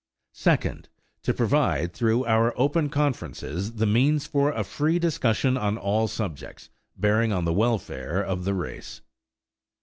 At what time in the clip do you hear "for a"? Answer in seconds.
4.25-4.63